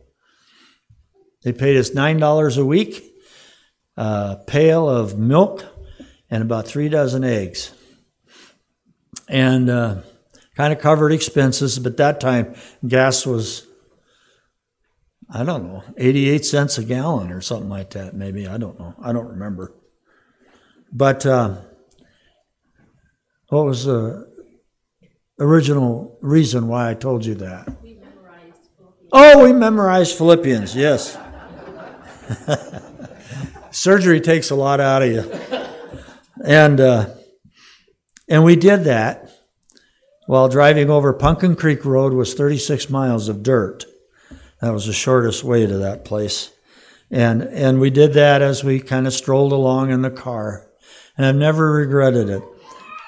They 1.43 1.53
paid 1.53 1.77
us 1.77 1.91
$9 1.91 2.59
a 2.59 2.65
week, 2.65 3.13
a 3.97 4.37
pail 4.47 4.89
of 4.89 5.19
milk, 5.19 5.65
and 6.31 6.43
about 6.43 6.67
three 6.67 6.89
dozen 6.89 7.25
eggs. 7.25 7.73
And 9.29 9.71
uh, 9.71 10.03
kind 10.57 10.73
of 10.73 10.81
covered 10.81 11.13
expenses, 11.13 11.79
but 11.79 11.99
that 11.99 12.19
time 12.19 12.55
gas 12.87 13.27
was, 13.27 13.67
I 15.31 15.45
don't 15.45 15.65
know, 15.65 15.85
88 15.99 16.45
cents 16.45 16.79
a 16.79 16.85
gallon 16.85 17.31
or 17.31 17.41
something 17.43 17.69
like 17.69 17.91
that, 17.91 18.15
maybe. 18.15 18.49
I 18.49 18.57
don't 18.57 18.79
know. 18.81 18.95
I 19.01 19.13
don't 19.13 19.29
remember. 19.29 19.75
But 20.91 21.27
uh, 21.27 21.59
what 23.51 23.67
was 23.67 23.85
the 23.85 24.33
original 25.39 26.19
reason 26.23 26.69
why 26.69 26.91
I 26.91 26.95
told 26.95 27.27
you 27.27 27.35
that? 27.35 27.69
We 27.83 28.01
oh, 29.13 29.45
we 29.45 29.53
memorized 29.53 30.17
Philippians, 30.17 30.75
yes. 30.75 31.19
Surgery 33.71 34.23
takes 34.23 34.49
a 34.51 34.55
lot 34.55 34.81
out 34.81 35.03
of 35.03 35.13
you. 35.13 35.69
And, 36.43 36.81
uh, 36.81 37.11
and 38.29 38.43
we 38.43 38.57
did 38.57 38.85
that 38.85 39.26
while 40.27 40.49
driving 40.49 40.91
over 40.91 41.13
Pumpkin 41.13 41.57
Creek 41.57 41.85
Road 41.85 42.13
was 42.13 42.35
36 42.35 42.91
miles 42.91 43.29
of 43.29 43.43
dirt. 43.43 43.85
That 44.61 44.73
was 44.73 44.87
the 44.87 44.93
shortest 44.93 45.45
way 45.45 45.67
to 45.67 45.79
that 45.79 46.05
place. 46.05 46.53
And, 47.11 47.43
and 47.43 47.81
we 47.81 47.91
did 47.91 48.15
that 48.15 48.43
as 48.43 48.65
we 48.65 48.81
kind 48.81 49.07
of 49.07 49.13
strolled 49.13 49.53
along 49.53 49.91
in 49.91 50.03
the 50.03 50.11
car. 50.11 50.69
And 51.17 51.25
I've 51.25 51.37
never 51.37 51.73
regretted 51.73 52.29
it. 52.29 52.43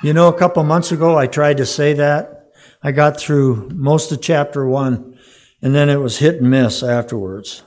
You 0.02 0.12
know, 0.12 0.28
a 0.28 0.38
couple 0.38 0.62
months 0.62 0.92
ago, 0.92 1.18
I 1.18 1.26
tried 1.26 1.56
to 1.56 1.66
say 1.66 1.92
that. 1.94 2.52
I 2.82 2.92
got 2.92 3.18
through 3.18 3.70
most 3.74 4.12
of 4.12 4.22
chapter 4.22 4.64
one, 4.66 5.18
and 5.60 5.74
then 5.74 5.88
it 5.88 5.96
was 5.96 6.18
hit 6.18 6.36
and 6.36 6.48
miss 6.48 6.84
afterwards. 6.84 7.64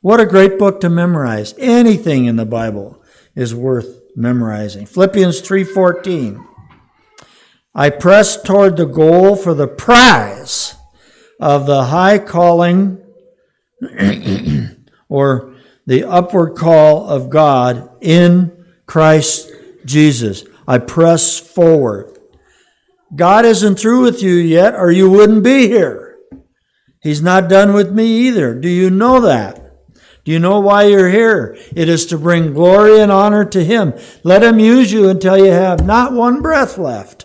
What 0.00 0.20
a 0.20 0.26
great 0.26 0.58
book 0.58 0.80
to 0.80 0.88
memorize. 0.88 1.54
Anything 1.58 2.24
in 2.24 2.36
the 2.36 2.46
Bible 2.46 3.02
is 3.34 3.54
worth 3.54 4.00
memorizing. 4.16 4.86
Philippians 4.86 5.42
3:14. 5.42 6.53
I 7.74 7.90
press 7.90 8.40
toward 8.40 8.76
the 8.76 8.86
goal 8.86 9.34
for 9.34 9.52
the 9.52 9.66
prize 9.66 10.76
of 11.40 11.66
the 11.66 11.84
high 11.84 12.18
calling 12.18 13.02
or 15.08 15.54
the 15.86 16.04
upward 16.04 16.56
call 16.56 17.08
of 17.08 17.30
God 17.30 17.90
in 18.00 18.64
Christ 18.86 19.50
Jesus. 19.84 20.44
I 20.68 20.78
press 20.78 21.40
forward. 21.40 22.16
God 23.14 23.44
isn't 23.44 23.78
through 23.78 24.02
with 24.02 24.22
you 24.22 24.34
yet, 24.34 24.74
or 24.74 24.90
you 24.90 25.10
wouldn't 25.10 25.44
be 25.44 25.68
here. 25.68 26.16
He's 27.00 27.22
not 27.22 27.48
done 27.48 27.74
with 27.74 27.92
me 27.92 28.06
either. 28.28 28.54
Do 28.54 28.68
you 28.68 28.88
know 28.88 29.20
that? 29.20 29.60
Do 30.24 30.32
you 30.32 30.38
know 30.38 30.58
why 30.60 30.84
you're 30.84 31.10
here? 31.10 31.56
It 31.76 31.88
is 31.88 32.06
to 32.06 32.18
bring 32.18 32.54
glory 32.54 32.98
and 32.98 33.12
honor 33.12 33.44
to 33.44 33.62
Him. 33.62 33.92
Let 34.22 34.42
Him 34.42 34.58
use 34.58 34.90
you 34.90 35.08
until 35.10 35.36
you 35.36 35.52
have 35.52 35.84
not 35.84 36.12
one 36.12 36.40
breath 36.40 36.78
left. 36.78 37.23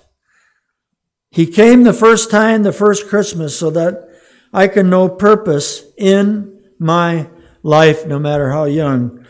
He 1.32 1.46
came 1.46 1.84
the 1.84 1.94
first 1.94 2.32
time, 2.32 2.64
the 2.64 2.74
first 2.74 3.08
Christmas, 3.08 3.58
so 3.58 3.70
that 3.72 4.10
I 4.52 4.68
can 4.68 4.90
know 4.90 5.10
purpose 5.10 5.86
in 5.98 6.60
my 6.80 7.30
life, 7.62 8.08
no 8.08 8.18
matter 8.18 8.52
how 8.52 8.66
young 8.66 9.26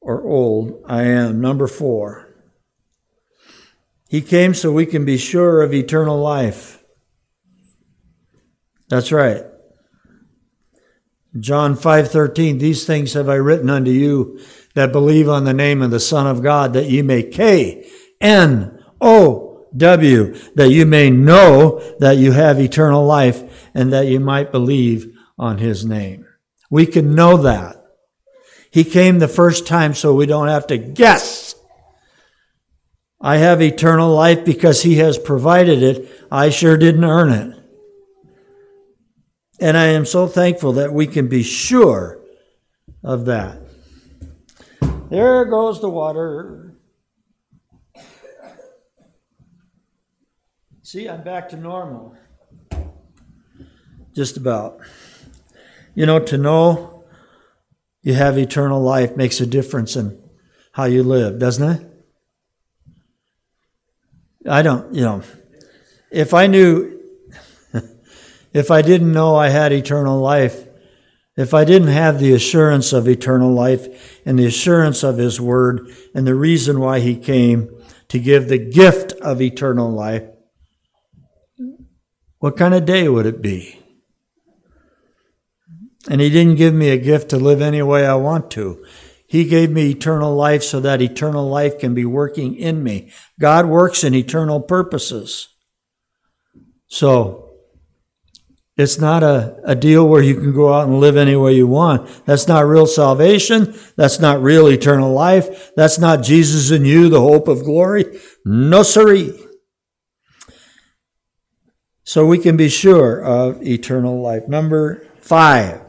or 0.00 0.26
old 0.26 0.82
I 0.86 1.02
am. 1.04 1.40
Number 1.40 1.66
four. 1.66 2.28
He 4.08 4.22
came 4.22 4.54
so 4.54 4.72
we 4.72 4.86
can 4.86 5.04
be 5.04 5.18
sure 5.18 5.60
of 5.60 5.74
eternal 5.74 6.18
life. 6.18 6.82
That's 8.88 9.12
right. 9.12 9.44
John 11.38 11.76
5:13 11.76 12.58
These 12.58 12.86
things 12.86 13.12
have 13.12 13.28
I 13.28 13.34
written 13.34 13.68
unto 13.68 13.90
you 13.90 14.40
that 14.74 14.92
believe 14.92 15.28
on 15.28 15.44
the 15.44 15.52
name 15.52 15.82
of 15.82 15.90
the 15.90 16.00
Son 16.00 16.26
of 16.26 16.42
God 16.42 16.72
that 16.72 16.88
ye 16.88 17.02
may 17.02 17.22
K 17.22 17.86
N 18.20 18.82
O 19.00 19.47
W 19.76 20.34
that 20.54 20.70
you 20.70 20.86
may 20.86 21.10
know 21.10 21.80
that 21.98 22.16
you 22.16 22.32
have 22.32 22.60
eternal 22.60 23.04
life 23.04 23.68
and 23.74 23.92
that 23.92 24.06
you 24.06 24.20
might 24.20 24.52
believe 24.52 25.14
on 25.38 25.58
his 25.58 25.84
name. 25.84 26.26
We 26.70 26.86
can 26.86 27.14
know 27.14 27.36
that. 27.38 27.76
He 28.70 28.84
came 28.84 29.18
the 29.18 29.28
first 29.28 29.66
time 29.66 29.94
so 29.94 30.14
we 30.14 30.26
don't 30.26 30.48
have 30.48 30.66
to 30.68 30.78
guess. 30.78 31.54
I 33.20 33.38
have 33.38 33.60
eternal 33.60 34.14
life 34.14 34.44
because 34.44 34.82
he 34.82 34.96
has 34.96 35.18
provided 35.18 35.82
it. 35.82 36.08
I 36.30 36.50
sure 36.50 36.76
didn't 36.76 37.04
earn 37.04 37.30
it. 37.30 37.56
And 39.60 39.76
I 39.76 39.86
am 39.86 40.06
so 40.06 40.28
thankful 40.28 40.74
that 40.74 40.92
we 40.92 41.06
can 41.06 41.28
be 41.28 41.42
sure 41.42 42.20
of 43.02 43.24
that. 43.24 43.60
There 45.10 45.44
goes 45.46 45.80
the 45.80 45.90
water. 45.90 46.67
See, 50.90 51.06
I'm 51.06 51.22
back 51.22 51.50
to 51.50 51.56
normal. 51.58 52.16
Just 54.14 54.38
about. 54.38 54.80
You 55.94 56.06
know, 56.06 56.18
to 56.18 56.38
know 56.38 57.04
you 58.00 58.14
have 58.14 58.38
eternal 58.38 58.80
life 58.80 59.14
makes 59.14 59.38
a 59.38 59.46
difference 59.46 59.96
in 59.96 60.18
how 60.72 60.84
you 60.84 61.02
live, 61.02 61.38
doesn't 61.38 61.70
it? 61.70 61.86
I 64.48 64.62
don't, 64.62 64.94
you 64.94 65.02
know, 65.02 65.22
if 66.10 66.32
I 66.32 66.46
knew 66.46 66.98
if 68.54 68.70
I 68.70 68.80
didn't 68.80 69.12
know 69.12 69.36
I 69.36 69.50
had 69.50 69.72
eternal 69.72 70.18
life, 70.18 70.66
if 71.36 71.52
I 71.52 71.66
didn't 71.66 71.88
have 71.88 72.18
the 72.18 72.32
assurance 72.32 72.94
of 72.94 73.06
eternal 73.06 73.52
life 73.52 74.22
and 74.24 74.38
the 74.38 74.46
assurance 74.46 75.02
of 75.02 75.18
His 75.18 75.38
Word 75.38 75.94
and 76.14 76.26
the 76.26 76.34
reason 76.34 76.80
why 76.80 77.00
He 77.00 77.14
came 77.14 77.68
to 78.08 78.18
give 78.18 78.48
the 78.48 78.56
gift 78.56 79.12
of 79.20 79.42
eternal 79.42 79.90
life, 79.90 80.24
what 82.38 82.56
kind 82.56 82.74
of 82.74 82.84
day 82.84 83.08
would 83.08 83.26
it 83.26 83.42
be? 83.42 83.80
And 86.08 86.20
He 86.20 86.30
didn't 86.30 86.56
give 86.56 86.74
me 86.74 86.90
a 86.90 86.98
gift 86.98 87.30
to 87.30 87.36
live 87.36 87.60
any 87.60 87.82
way 87.82 88.06
I 88.06 88.14
want 88.14 88.50
to. 88.52 88.84
He 89.26 89.44
gave 89.44 89.70
me 89.70 89.90
eternal 89.90 90.34
life 90.34 90.62
so 90.62 90.80
that 90.80 91.02
eternal 91.02 91.48
life 91.48 91.78
can 91.78 91.94
be 91.94 92.06
working 92.06 92.54
in 92.54 92.82
me. 92.82 93.12
God 93.38 93.66
works 93.66 94.02
in 94.02 94.14
eternal 94.14 94.60
purposes. 94.60 95.48
So, 96.86 97.48
it's 98.78 98.98
not 99.00 99.24
a, 99.24 99.58
a 99.64 99.74
deal 99.74 100.08
where 100.08 100.22
you 100.22 100.36
can 100.36 100.54
go 100.54 100.72
out 100.72 100.86
and 100.86 101.00
live 101.00 101.16
any 101.16 101.34
way 101.34 101.52
you 101.52 101.66
want. 101.66 102.08
That's 102.24 102.46
not 102.46 102.64
real 102.64 102.86
salvation. 102.86 103.74
That's 103.96 104.20
not 104.20 104.40
real 104.40 104.68
eternal 104.68 105.12
life. 105.12 105.74
That's 105.74 105.98
not 105.98 106.22
Jesus 106.22 106.70
in 106.70 106.84
you, 106.84 107.08
the 107.08 107.20
hope 107.20 107.48
of 107.48 107.64
glory. 107.64 108.20
No 108.44 108.84
siree. 108.84 109.36
So 112.08 112.24
we 112.24 112.38
can 112.38 112.56
be 112.56 112.70
sure 112.70 113.22
of 113.22 113.62
eternal 113.62 114.22
life. 114.22 114.48
Number 114.48 115.06
five. 115.20 115.82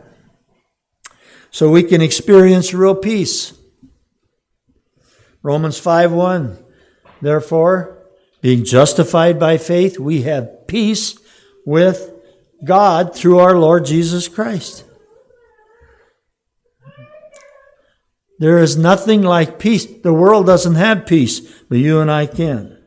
So 1.49 1.69
we 1.69 1.81
can 1.81 2.01
experience 2.01 2.73
real 2.73 2.93
peace. 2.93 3.53
Romans 5.41 5.79
5 5.79 6.11
1. 6.11 6.57
Therefore, 7.21 8.05
being 8.41 8.65
justified 8.65 9.39
by 9.39 9.57
faith, 9.57 9.97
we 9.97 10.23
have 10.23 10.67
peace 10.67 11.17
with 11.65 12.11
God 12.65 13.15
through 13.15 13.39
our 13.39 13.57
Lord 13.57 13.85
Jesus 13.85 14.27
Christ. 14.27 14.83
There 18.39 18.57
is 18.57 18.75
nothing 18.75 19.21
like 19.21 19.57
peace. 19.57 19.85
The 19.85 20.11
world 20.11 20.47
doesn't 20.47 20.75
have 20.75 21.05
peace, 21.05 21.39
but 21.69 21.77
you 21.77 22.01
and 22.01 22.11
I 22.11 22.25
can. 22.25 22.78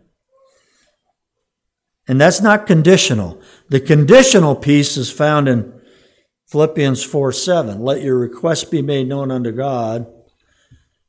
And 2.09 2.21
that's 2.21 2.41
not 2.41 2.67
conditional. 2.67 3.41
The 3.69 3.81
conditional 3.81 4.57
peace 4.57 4.97
is 4.97 5.11
found 5.11 5.49
in 5.49 5.81
Philippians 6.49 7.03
4 7.05 7.33
7. 7.33 7.81
Let 7.81 8.03
your 8.03 8.19
requests 8.19 8.65
be 8.65 8.83
made 8.83 9.09
known 9.09 9.31
unto 9.31 9.53
God, 9.53 10.07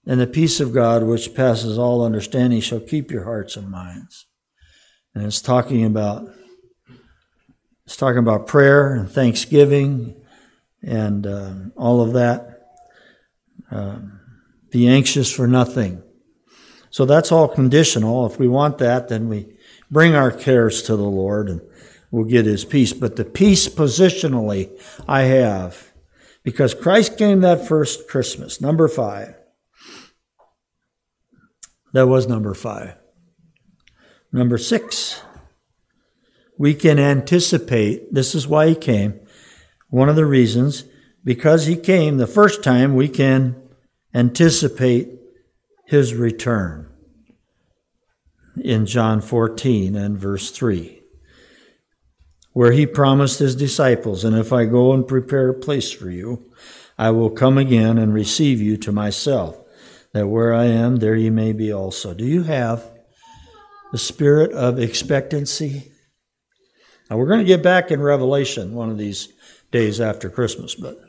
and 0.06 0.20
the 0.20 0.28
peace 0.28 0.60
of 0.60 0.74
God, 0.74 1.04
which 1.04 1.34
passes 1.34 1.78
all 1.78 2.06
understanding, 2.06 2.62
shall 2.62 2.80
keep 2.80 3.12
your 3.12 3.24
hearts 3.24 3.56
and 3.56 3.70
minds. 3.70 4.28
And 5.16 5.26
it's 5.26 5.42
talking 5.42 5.84
about 5.84 6.30
it's 7.86 7.98
talking 7.98 8.20
about 8.20 8.48
prayer 8.48 8.94
and 8.94 9.10
thanksgiving 9.10 10.16
and 10.82 11.28
uh, 11.28 11.54
all 11.76 12.02
of 12.02 12.14
that. 12.14 12.70
Um, 13.70 14.20
be 14.70 14.88
anxious 14.88 15.32
for 15.32 15.48
nothing. 15.48 16.02
So 16.90 17.06
that's 17.06 17.32
all 17.32 17.48
conditional. 17.48 18.26
If 18.26 18.40
we 18.40 18.48
want 18.48 18.78
that, 18.78 19.10
then 19.10 19.28
we 19.28 19.52
bring 19.94 20.16
our 20.16 20.32
cares 20.32 20.82
to 20.84 20.98
the 20.98 21.04
Lord 21.04 21.50
and 21.50 21.62
we'll 22.12 22.26
get 22.26 22.46
his 22.46 22.66
peace. 22.66 22.92
But 22.92 23.16
the 23.16 23.24
peace 23.24 23.70
positionally 23.70 24.72
I 25.08 25.22
have 25.24 25.94
because 26.44 26.74
Christ 26.74 27.18
came 27.18 27.42
that 27.42 27.68
first 27.68 28.10
Christmas. 28.10 28.60
Number 28.60 28.88
five. 28.88 29.36
That 31.94 32.08
was 32.08 32.28
number 32.28 32.56
five. 32.56 32.96
Number 34.32 34.58
six. 34.58 35.22
We 36.58 36.74
can 36.74 37.00
anticipate, 37.00 38.14
this 38.14 38.34
is 38.34 38.48
why 38.48 38.70
he 38.70 38.76
came. 38.76 39.20
One 39.90 40.10
of 40.10 40.16
the 40.16 40.26
reasons, 40.26 40.86
because 41.24 41.68
he 41.68 41.76
came 41.76 42.18
the 42.18 42.28
first 42.28 42.64
time, 42.64 42.96
we 42.96 43.10
can 43.10 43.56
anticipate 44.14 45.10
his 45.86 46.16
return 46.16 46.93
in 48.62 48.86
John 48.86 49.22
14 49.22 49.95
and 49.95 50.17
verse 50.17 50.51
3, 50.51 51.01
where 52.51 52.72
he 52.72 52.86
promised 52.86 53.39
his 53.39 53.55
disciples, 53.55 54.24
And 54.24 54.36
if 54.36 54.53
I 54.53 54.65
go 54.65 54.93
and 54.93 55.07
prepare 55.07 55.50
a 55.50 55.60
place 55.60 55.91
for 55.91 56.10
you, 56.10 56.51
I 56.98 57.12
will 57.12 57.29
come 57.29 57.57
again 57.57 57.98
and 57.98 58.13
receive 58.13 58.62
you 58.62 58.77
to 58.77 58.91
myself, 58.91 59.60
that 60.13 60.27
where 60.27 60.53
I 60.53 60.65
am, 60.65 60.98
there 60.98 61.15
you 61.15 61.31
may 61.31 61.53
be 61.53 61.74
also. 61.74 62.13
Do 62.13 62.25
you 62.25 62.43
have 62.43 62.86
the 63.91 63.98
spirit 63.98 64.51
of 64.51 64.79
expectancy? 64.79 65.91
Now, 67.10 67.17
we're 67.17 67.27
going 67.27 67.39
to 67.39 67.45
get 67.45 67.63
back 67.63 67.91
in 67.91 68.01
Revelation 68.01 68.74
one 68.74 68.89
of 68.89 68.98
these 68.98 69.29
days 69.72 70.00
after 70.00 70.29
Christmas, 70.29 70.75
but 70.75 71.00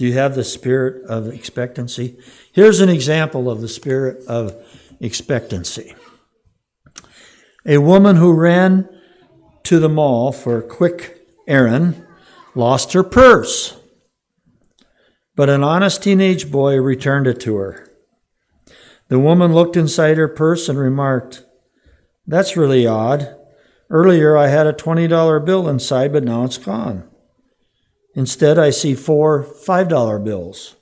do 0.00 0.06
you 0.06 0.14
have 0.14 0.34
the 0.34 0.44
spirit 0.44 1.04
of 1.10 1.28
expectancy? 1.28 2.16
Here's 2.52 2.80
an 2.80 2.88
example 2.88 3.50
of 3.50 3.60
the 3.60 3.68
spirit 3.68 4.24
of 4.26 4.56
expectancy. 4.98 5.94
A 7.66 7.76
woman 7.76 8.16
who 8.16 8.32
ran 8.32 8.88
to 9.64 9.78
the 9.78 9.90
mall 9.90 10.32
for 10.32 10.56
a 10.56 10.66
quick 10.66 11.20
errand 11.46 12.02
lost 12.54 12.94
her 12.94 13.02
purse, 13.02 13.78
but 15.36 15.50
an 15.50 15.62
honest 15.62 16.02
teenage 16.02 16.50
boy 16.50 16.80
returned 16.80 17.26
it 17.26 17.38
to 17.40 17.56
her. 17.56 17.86
The 19.08 19.18
woman 19.18 19.52
looked 19.52 19.76
inside 19.76 20.16
her 20.16 20.28
purse 20.28 20.66
and 20.70 20.78
remarked, 20.78 21.44
That's 22.26 22.56
really 22.56 22.86
odd. 22.86 23.36
Earlier 23.90 24.34
I 24.34 24.46
had 24.46 24.66
a 24.66 24.72
$20 24.72 25.44
bill 25.44 25.68
inside, 25.68 26.10
but 26.10 26.24
now 26.24 26.44
it's 26.44 26.56
gone. 26.56 27.09
Instead, 28.14 28.58
I 28.58 28.70
see 28.70 28.94
four 28.94 29.44
$5 29.44 30.24
bills. 30.24 30.76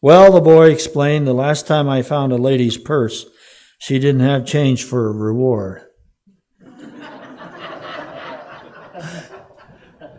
Well, 0.00 0.32
the 0.32 0.40
boy 0.40 0.70
explained, 0.70 1.26
the 1.26 1.32
last 1.32 1.66
time 1.66 1.88
I 1.88 2.02
found 2.02 2.32
a 2.32 2.36
lady's 2.36 2.76
purse, 2.76 3.26
she 3.78 3.98
didn't 3.98 4.20
have 4.20 4.44
change 4.44 4.84
for 4.84 5.08
a 5.08 5.12
reward. 5.12 5.82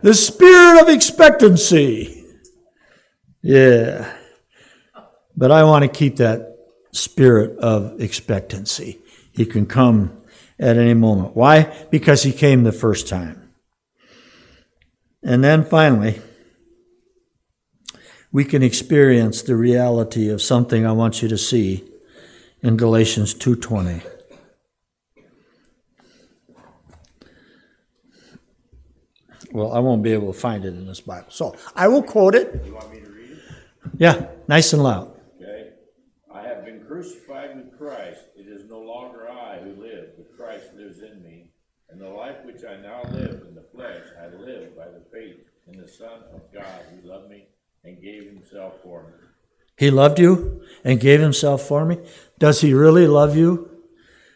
the 0.02 0.14
spirit 0.14 0.82
of 0.82 0.88
expectancy. 0.88 2.24
Yeah. 3.42 4.10
But 5.36 5.50
I 5.50 5.64
want 5.64 5.82
to 5.82 5.88
keep 5.88 6.16
that 6.16 6.56
spirit 6.92 7.58
of 7.58 8.00
expectancy. 8.00 9.00
He 9.32 9.44
can 9.44 9.66
come 9.66 10.22
at 10.58 10.76
any 10.76 10.94
moment. 10.94 11.36
Why? 11.36 11.86
Because 11.90 12.22
he 12.22 12.32
came 12.32 12.62
the 12.62 12.72
first 12.72 13.08
time. 13.08 13.43
And 15.24 15.42
then 15.42 15.64
finally, 15.64 16.20
we 18.30 18.44
can 18.44 18.62
experience 18.62 19.40
the 19.40 19.56
reality 19.56 20.28
of 20.28 20.42
something 20.42 20.84
I 20.84 20.92
want 20.92 21.22
you 21.22 21.28
to 21.28 21.38
see 21.38 21.82
in 22.62 22.76
Galatians 22.76 23.32
2:20. 23.32 24.02
Well, 29.52 29.72
I 29.72 29.78
won't 29.78 30.02
be 30.02 30.12
able 30.12 30.32
to 30.32 30.38
find 30.38 30.64
it 30.64 30.74
in 30.74 30.86
this 30.86 31.00
Bible. 31.00 31.28
So, 31.30 31.54
I 31.76 31.86
will 31.86 32.02
quote 32.02 32.34
it. 32.34 32.62
You 32.66 32.74
want 32.74 32.92
me 32.92 33.00
to 33.00 33.08
read 33.08 33.30
it? 33.30 33.38
Yeah, 33.96 34.26
nice 34.48 34.72
and 34.72 34.82
loud. 34.82 35.12
Okay. 35.40 35.70
I 36.30 36.42
have 36.42 36.64
been 36.64 36.84
crucified 36.84 37.56
with 37.56 37.78
Christ. 37.78 38.20
It 38.36 38.48
is 38.48 38.68
no 38.68 38.80
longer 38.80 39.28
I 39.30 39.60
who 39.60 39.80
live, 39.80 40.16
but 40.16 40.36
Christ 40.36 40.74
lives 40.74 40.98
in 41.02 41.22
me. 41.22 41.52
And 41.88 41.93
the 42.04 42.10
life 42.10 42.36
which 42.44 42.62
I 42.64 42.76
now 42.82 43.02
live 43.12 43.44
in 43.48 43.54
the 43.54 43.64
flesh, 43.74 44.02
I 44.20 44.26
live 44.26 44.76
by 44.76 44.84
the 44.84 45.00
faith 45.10 45.38
in 45.66 45.80
the 45.80 45.88
Son 45.88 46.20
of 46.34 46.52
God 46.52 46.82
who 46.90 47.08
loved 47.08 47.30
me 47.30 47.46
and 47.82 48.02
gave 48.02 48.26
himself 48.26 48.74
for 48.82 49.04
me. 49.04 49.12
He 49.78 49.90
loved 49.90 50.18
you 50.18 50.62
and 50.84 51.00
gave 51.00 51.20
himself 51.20 51.62
for 51.62 51.86
me. 51.86 51.98
Does 52.38 52.60
he 52.60 52.74
really 52.74 53.06
love 53.06 53.36
you? 53.36 53.70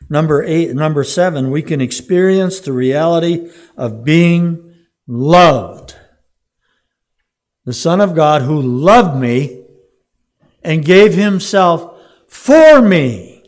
Number 0.09 0.43
eight, 0.43 0.75
number 0.75 1.05
seven, 1.05 1.51
we 1.51 1.61
can 1.61 1.83
experience 1.83 2.61
the 2.61 2.73
reality 2.73 3.51
of 3.77 4.03
being 4.03 4.75
loved. 5.07 5.95
The 7.67 7.75
Son 7.75 8.01
of 8.01 8.15
God 8.15 8.43
who 8.43 8.63
loved 8.63 9.21
me 9.21 9.67
and 10.63 10.83
gave 10.83 11.13
himself 11.13 12.01
for 12.29 12.81
me. 12.81 13.45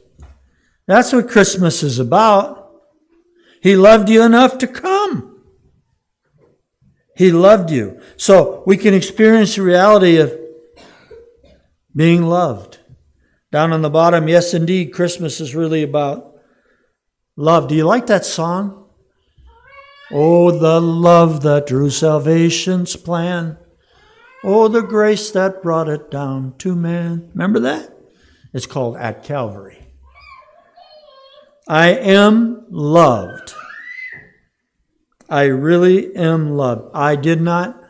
That's 0.87 1.11
what 1.15 1.31
Christmas 1.31 1.83
is 1.83 1.99
about. 1.99 2.60
He 3.61 3.77
loved 3.77 4.09
you 4.09 4.23
enough 4.23 4.59
to 4.59 4.67
come. 4.67 5.43
He 7.17 7.31
loved 7.31 7.71
you. 7.71 8.01
So 8.17 8.63
we 8.67 8.77
can 8.77 8.95
experience 8.95 9.57
the 9.57 9.63
reality 9.63 10.17
of 10.17 10.39
being 11.95 12.23
loved. 12.23 12.79
Down 13.53 13.73
on 13.73 13.83
the 13.83 13.91
bottom, 13.91 14.29
yes, 14.29 14.55
indeed, 14.55 14.93
Christmas 14.93 15.41
is 15.41 15.55
really 15.55 15.83
about 15.83 16.35
love. 17.37 17.69
Do 17.69 17.75
you 17.75 17.85
like 17.85 18.07
that 18.07 18.25
song? 18.25 18.87
Oh, 20.13 20.51
the 20.51 20.81
love 20.81 21.43
that 21.43 21.67
drew 21.67 21.91
salvation's 21.91 22.97
plan. 22.97 23.59
Oh, 24.43 24.69
the 24.69 24.83
grace 24.83 25.31
that 25.33 25.63
brought 25.63 25.89
it 25.89 26.11
down 26.11 26.55
to 26.59 26.75
man. 26.75 27.31
Remember 27.35 27.61
that? 27.61 27.95
It's 28.53 28.67
called 28.67 28.97
At 28.97 29.23
Calvary. 29.23 29.80
I 31.71 31.91
am 31.91 32.67
loved. 32.69 33.55
I 35.29 35.45
really 35.45 36.17
am 36.17 36.57
loved. 36.57 36.91
I 36.93 37.15
did 37.15 37.41
not 37.41 37.81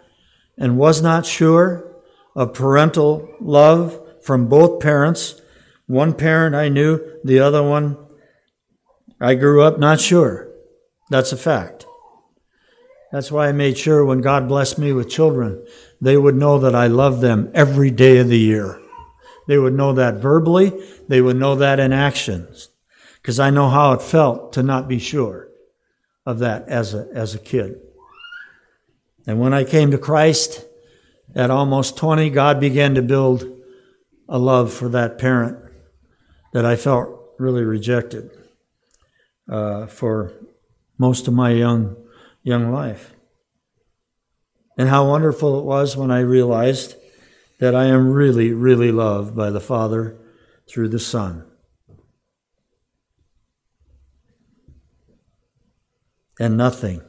and 0.58 0.76
was 0.76 1.00
not 1.00 1.24
sure 1.24 1.90
of 2.36 2.52
parental 2.52 3.26
love 3.40 3.98
from 4.22 4.48
both 4.48 4.82
parents. 4.82 5.40
One 5.86 6.12
parent 6.12 6.54
I 6.54 6.68
knew, 6.68 7.00
the 7.24 7.38
other 7.38 7.62
one 7.62 7.96
I 9.18 9.34
grew 9.34 9.62
up 9.62 9.78
not 9.78 9.98
sure. 9.98 10.50
That's 11.08 11.32
a 11.32 11.38
fact. 11.38 11.86
That's 13.10 13.32
why 13.32 13.48
I 13.48 13.52
made 13.52 13.78
sure 13.78 14.04
when 14.04 14.20
God 14.20 14.46
blessed 14.46 14.78
me 14.78 14.92
with 14.92 15.08
children, 15.08 15.64
they 16.02 16.18
would 16.18 16.36
know 16.36 16.58
that 16.58 16.74
I 16.74 16.88
love 16.88 17.22
them 17.22 17.50
every 17.54 17.90
day 17.90 18.18
of 18.18 18.28
the 18.28 18.38
year. 18.38 18.78
They 19.48 19.56
would 19.56 19.72
know 19.72 19.94
that 19.94 20.16
verbally, 20.16 20.70
they 21.08 21.22
would 21.22 21.36
know 21.36 21.54
that 21.54 21.80
in 21.80 21.94
actions 21.94 22.69
because 23.20 23.38
I 23.38 23.50
know 23.50 23.68
how 23.68 23.92
it 23.92 24.02
felt 24.02 24.52
to 24.54 24.62
not 24.62 24.88
be 24.88 24.98
sure 24.98 25.48
of 26.24 26.38
that 26.38 26.68
as 26.68 26.94
a, 26.94 27.08
as 27.12 27.34
a 27.34 27.38
kid. 27.38 27.80
And 29.26 29.38
when 29.38 29.52
I 29.52 29.64
came 29.64 29.90
to 29.90 29.98
Christ 29.98 30.64
at 31.34 31.50
almost 31.50 31.96
20, 31.96 32.30
God 32.30 32.60
began 32.60 32.94
to 32.94 33.02
build 33.02 33.44
a 34.28 34.38
love 34.38 34.72
for 34.72 34.88
that 34.90 35.18
parent 35.18 35.58
that 36.52 36.64
I 36.64 36.76
felt 36.76 37.10
really 37.38 37.62
rejected 37.62 38.30
uh, 39.48 39.86
for 39.86 40.32
most 40.98 41.28
of 41.28 41.34
my 41.34 41.50
young, 41.50 41.96
young 42.42 42.72
life. 42.72 43.14
And 44.78 44.88
how 44.88 45.08
wonderful 45.08 45.58
it 45.58 45.64
was 45.64 45.96
when 45.96 46.10
I 46.10 46.20
realized 46.20 46.94
that 47.58 47.74
I 47.74 47.86
am 47.86 48.10
really, 48.10 48.52
really 48.52 48.92
loved 48.92 49.36
by 49.36 49.50
the 49.50 49.60
Father 49.60 50.16
through 50.68 50.88
the 50.88 50.98
Son. 50.98 51.49
And 56.40 56.56
nothing, 56.56 57.02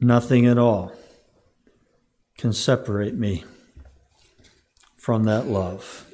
nothing 0.00 0.46
at 0.46 0.56
all 0.56 0.90
can 2.38 2.54
separate 2.54 3.14
me 3.14 3.44
from 4.96 5.24
that 5.24 5.48
love. 5.48 6.06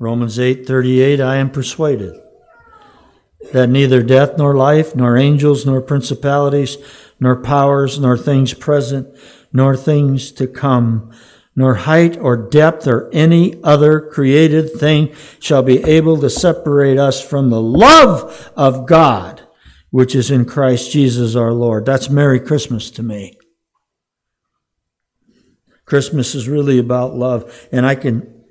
Romans 0.00 0.40
8:38 0.40 1.20
I 1.20 1.36
am 1.36 1.50
persuaded 1.50 2.20
that 3.52 3.68
neither 3.68 4.02
death 4.02 4.36
nor 4.36 4.56
life 4.56 4.96
nor 4.96 5.16
angels 5.16 5.64
nor 5.64 5.80
principalities 5.80 6.78
nor 7.20 7.36
powers 7.36 8.00
nor 8.00 8.18
things 8.18 8.54
present 8.54 9.06
nor 9.52 9.76
things 9.76 10.32
to 10.32 10.48
come 10.48 11.12
nor 11.54 11.74
height 11.74 12.18
or 12.18 12.36
depth 12.36 12.88
or 12.88 13.08
any 13.12 13.62
other 13.62 14.00
created 14.00 14.72
thing 14.72 15.14
shall 15.38 15.62
be 15.62 15.80
able 15.84 16.18
to 16.18 16.28
separate 16.28 16.98
us 16.98 17.20
from 17.20 17.50
the 17.50 17.62
love 17.62 18.50
of 18.56 18.84
God 18.84 19.42
which 19.92 20.14
is 20.14 20.30
in 20.30 20.46
Christ 20.46 20.90
Jesus 20.90 21.36
our 21.36 21.52
Lord. 21.52 21.84
That's 21.84 22.08
Merry 22.08 22.40
Christmas 22.40 22.90
to 22.92 23.02
me. 23.02 23.36
Christmas 25.84 26.34
is 26.34 26.48
really 26.48 26.78
about 26.78 27.14
love, 27.14 27.68
and 27.70 27.84
I 27.84 27.94
can 27.94 28.42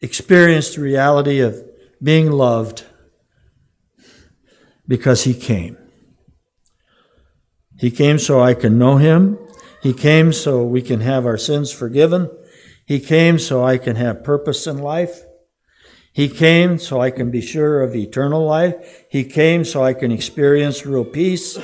experience 0.00 0.74
the 0.74 0.80
reality 0.80 1.40
of 1.40 1.62
being 2.02 2.32
loved 2.32 2.86
because 4.88 5.24
He 5.24 5.34
came. 5.34 5.76
He 7.78 7.90
came 7.90 8.18
so 8.18 8.40
I 8.40 8.54
can 8.54 8.78
know 8.78 8.96
Him. 8.96 9.38
He 9.82 9.92
came 9.92 10.32
so 10.32 10.64
we 10.64 10.80
can 10.80 11.00
have 11.02 11.26
our 11.26 11.36
sins 11.36 11.70
forgiven. 11.70 12.30
He 12.86 13.00
came 13.00 13.38
so 13.38 13.62
I 13.62 13.76
can 13.76 13.96
have 13.96 14.24
purpose 14.24 14.66
in 14.66 14.78
life. 14.78 15.24
He 16.12 16.28
came 16.28 16.78
so 16.78 17.00
I 17.00 17.10
can 17.10 17.30
be 17.30 17.40
sure 17.40 17.82
of 17.82 17.96
eternal 17.96 18.44
life. 18.44 19.04
He 19.08 19.24
came 19.24 19.64
so 19.64 19.82
I 19.82 19.94
can 19.94 20.12
experience 20.12 20.84
real 20.84 21.06
peace. 21.06 21.58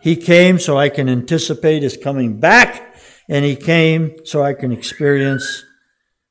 He 0.00 0.14
came 0.14 0.60
so 0.60 0.78
I 0.78 0.88
can 0.88 1.08
anticipate 1.08 1.82
his 1.82 1.96
coming 1.96 2.38
back. 2.38 2.96
And 3.28 3.44
he 3.44 3.56
came 3.56 4.24
so 4.24 4.42
I 4.42 4.54
can 4.54 4.70
experience 4.70 5.64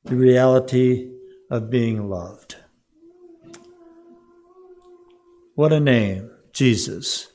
the 0.04 0.16
reality 0.16 1.10
of 1.50 1.70
being 1.70 2.08
loved. 2.08 2.56
What 5.54 5.72
a 5.72 5.80
name, 5.80 6.30
Jesus. 6.54 7.32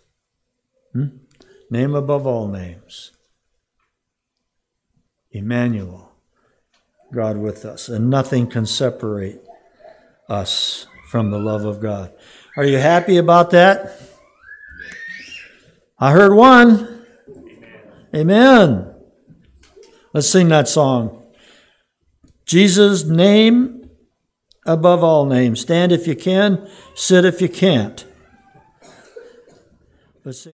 Hmm? 0.93 1.17
Name 1.69 1.93
above 1.93 2.25
all 2.25 2.47
names. 2.47 3.11
Emmanuel, 5.31 6.11
God 7.13 7.37
with 7.37 7.65
us. 7.65 7.89
And 7.89 8.09
nothing 8.09 8.47
can 8.47 8.65
separate 8.65 9.41
us 10.29 10.87
from 11.09 11.31
the 11.31 11.39
love 11.39 11.65
of 11.65 11.81
God. 11.81 12.13
Are 12.55 12.65
you 12.65 12.77
happy 12.77 13.17
about 13.17 13.51
that? 13.51 13.99
I 15.99 16.11
heard 16.11 16.33
one. 16.33 17.05
Amen. 18.15 18.93
Let's 20.13 20.29
sing 20.29 20.49
that 20.49 20.67
song. 20.67 21.25
Jesus' 22.45 23.03
name 23.03 23.89
above 24.65 25.03
all 25.03 25.25
names. 25.25 25.61
Stand 25.61 25.91
if 25.91 26.07
you 26.07 26.15
can, 26.15 26.69
sit 26.95 27.25
if 27.25 27.41
you 27.41 27.49
can't. 27.49 28.05
Let's 30.23 30.41
sing. 30.41 30.56